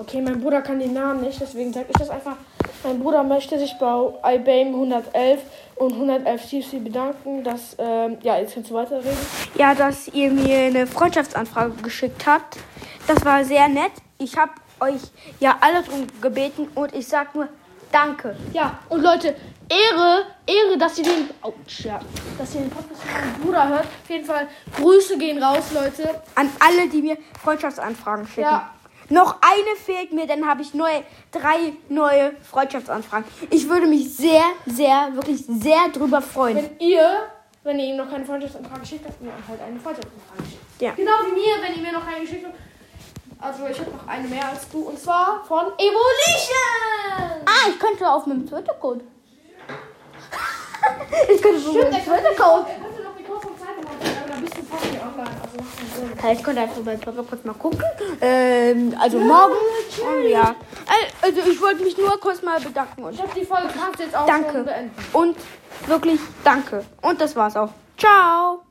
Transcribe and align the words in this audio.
Okay, 0.00 0.22
mein 0.22 0.40
Bruder 0.40 0.62
kann 0.62 0.78
den 0.78 0.94
Namen 0.94 1.20
nicht, 1.20 1.38
deswegen 1.38 1.74
sage 1.74 1.88
ich 1.90 1.96
das 1.98 2.08
einfach. 2.08 2.36
Mein 2.82 3.00
Bruder 3.00 3.22
möchte 3.22 3.58
sich 3.58 3.76
bei 3.78 4.34
iBame 4.34 4.70
111 4.70 5.42
und 5.76 5.92
111 5.92 6.48
CC 6.48 6.78
bedanken, 6.78 7.44
dass, 7.44 7.76
ähm, 7.78 8.16
ja, 8.22 8.38
jetzt 8.38 8.54
kannst 8.54 8.70
du 8.70 8.74
weiterreden. 8.74 9.18
Ja, 9.56 9.74
dass 9.74 10.08
ihr 10.08 10.30
mir 10.30 10.56
eine 10.60 10.86
Freundschaftsanfrage 10.86 11.82
geschickt 11.82 12.24
habt. 12.24 12.56
Das 13.06 13.22
war 13.26 13.44
sehr 13.44 13.68
nett. 13.68 13.92
Ich 14.16 14.38
habe 14.38 14.52
euch 14.80 15.02
ja 15.38 15.58
alle 15.60 15.82
drum 15.82 16.06
gebeten 16.22 16.68
und 16.74 16.94
ich 16.94 17.06
sag 17.06 17.34
nur 17.34 17.48
Danke. 17.92 18.36
Ja, 18.54 18.78
und 18.88 19.02
Leute, 19.02 19.36
Ehre, 19.68 20.24
Ehre, 20.46 20.78
dass 20.78 20.96
ihr 20.96 21.04
den, 21.04 21.28
ouch, 21.42 21.52
ja, 21.84 22.00
dass 22.38 22.54
ihr 22.54 22.62
den 22.62 22.70
Podcast 22.70 23.02
von 23.02 23.20
meinem 23.20 23.40
Bruder 23.42 23.68
hört. 23.68 23.84
Auf 23.84 24.08
jeden 24.08 24.24
Fall, 24.24 24.46
Grüße 24.76 25.18
gehen 25.18 25.42
raus, 25.42 25.72
Leute. 25.74 26.22
An 26.36 26.48
alle, 26.58 26.88
die 26.88 27.02
mir 27.02 27.18
Freundschaftsanfragen 27.42 28.26
schicken. 28.26 28.42
Ja. 28.42 28.70
Noch 29.10 29.36
eine 29.40 29.76
fehlt 29.76 30.12
mir, 30.12 30.26
dann 30.26 30.48
habe 30.48 30.62
ich 30.62 30.72
neue, 30.72 31.02
drei 31.32 31.72
neue 31.88 32.32
Freundschaftsanfragen. 32.48 33.24
Ich 33.50 33.68
würde 33.68 33.88
mich 33.88 34.16
sehr, 34.16 34.44
sehr, 34.66 35.08
wirklich 35.14 35.44
sehr 35.46 35.88
drüber 35.92 36.22
freuen. 36.22 36.56
Wenn 36.56 36.78
ihr, 36.78 37.22
wenn 37.64 37.80
ihr 37.80 37.86
ihm 37.86 37.96
noch 37.96 38.08
keine 38.08 38.24
Freundschaftsanfrage 38.24 38.86
schickt, 38.86 39.06
habt 39.06 39.20
ihr 39.20 39.32
halt 39.48 39.60
eine 39.60 39.80
Freundschaftsanfrage 39.80 40.42
geschickt. 40.44 40.62
Ja. 40.80 40.92
Genau 40.92 41.12
wie 41.26 41.32
mir, 41.32 41.60
wenn 41.60 41.74
ihr 41.74 41.82
mir 41.82 41.92
noch 41.92 42.06
eine 42.06 42.20
geschickt 42.20 42.46
habt. 42.46 42.54
Also 43.40 43.66
ich 43.66 43.80
habe 43.80 43.90
noch 43.90 44.06
eine 44.06 44.28
mehr 44.28 44.48
als 44.48 44.68
du 44.68 44.78
und 44.80 44.96
zwar 44.98 45.44
von 45.44 45.66
Evolution. 45.76 47.42
Ah, 47.46 47.68
ich 47.68 47.78
könnte 47.80 48.08
auf 48.08 48.26
meinem 48.26 48.46
Twitter-Code. 48.46 49.00
ich 51.34 51.42
könnte 51.42 51.68
auf 51.68 51.74
meinem 51.74 52.04
Twitter-Code. 52.04 52.66
Online. 55.20 55.40
Also. 55.42 56.26
Ja, 56.26 56.32
Ich 56.32 56.42
könnte 56.42 56.60
einfach 56.62 56.80
bei 56.82 56.96
Twitter-Code 56.96 57.40
mal 57.44 57.54
gucken. 57.54 57.82
Ähm, 58.20 58.94
also 59.00 59.18
morgen. 59.18 59.54
Und 59.54 60.28
ja. 60.28 60.54
Also 61.22 61.40
ich 61.50 61.60
wollte 61.60 61.82
mich 61.82 61.96
nur 61.96 62.18
kurz 62.20 62.42
mal 62.42 62.60
bedanken. 62.60 63.04
Und 63.04 63.14
Ich 63.14 63.22
habe 63.22 63.32
die 63.38 63.44
Folge 63.44 63.68
jetzt 63.98 64.16
auch 64.16 64.26
Danke. 64.26 64.64
beenden. 64.64 64.94
Und 65.12 65.36
wirklich 65.86 66.20
danke. 66.44 66.84
Und 67.02 67.20
das 67.20 67.36
war's 67.36 67.56
auch. 67.56 67.70
Ciao. 67.96 68.62